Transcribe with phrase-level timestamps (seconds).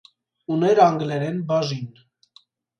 [0.55, 1.87] Ուներ անգլերեն բաժին։